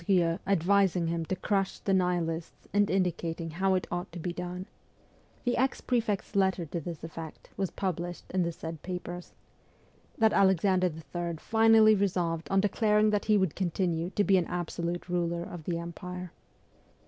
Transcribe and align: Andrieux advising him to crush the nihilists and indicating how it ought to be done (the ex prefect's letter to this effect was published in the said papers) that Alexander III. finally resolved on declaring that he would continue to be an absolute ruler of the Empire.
Andrieux 0.07 0.39
advising 0.47 1.05
him 1.05 1.25
to 1.25 1.35
crush 1.35 1.77
the 1.77 1.93
nihilists 1.93 2.67
and 2.73 2.89
indicating 2.89 3.51
how 3.51 3.75
it 3.75 3.85
ought 3.91 4.11
to 4.11 4.17
be 4.19 4.33
done 4.33 4.65
(the 5.43 5.55
ex 5.55 5.79
prefect's 5.79 6.35
letter 6.35 6.65
to 6.65 6.81
this 6.81 7.03
effect 7.03 7.51
was 7.55 7.69
published 7.69 8.23
in 8.31 8.41
the 8.41 8.51
said 8.51 8.81
papers) 8.81 9.33
that 10.17 10.33
Alexander 10.33 10.91
III. 11.13 11.35
finally 11.37 11.93
resolved 11.93 12.49
on 12.49 12.59
declaring 12.61 13.11
that 13.11 13.25
he 13.25 13.37
would 13.37 13.53
continue 13.55 14.09
to 14.09 14.23
be 14.23 14.37
an 14.37 14.47
absolute 14.47 15.07
ruler 15.07 15.43
of 15.43 15.65
the 15.65 15.77
Empire. 15.77 16.31